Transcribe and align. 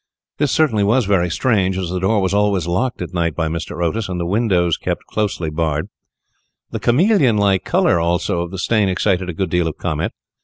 This 0.39 0.51
certainly 0.51 0.83
was 0.83 1.05
very 1.05 1.29
strange, 1.29 1.77
as 1.77 1.91
the 1.91 1.99
door 1.99 2.21
was 2.23 2.33
always 2.33 2.65
locked 2.65 3.03
at 3.03 3.13
night 3.13 3.35
by 3.35 3.47
Mr. 3.47 3.85
Otis, 3.85 4.09
and 4.09 4.19
the 4.19 4.25
windows 4.25 4.75
kept 4.75 5.05
closely 5.05 5.51
barred. 5.51 5.89
The 6.71 6.79
chameleon 6.79 7.37
like 7.37 7.63
colour, 7.65 7.99
also, 7.99 8.41
of 8.41 8.49
the 8.49 8.57
stain 8.57 8.89
excited 8.89 9.29
a 9.29 9.33
good 9.35 9.51
deal 9.51 9.67
of 9.67 9.77
comment. 9.77 10.13